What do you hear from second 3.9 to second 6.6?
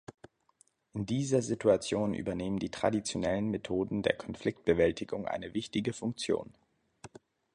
der Konfliktbewältigung eine wichtige Funktion.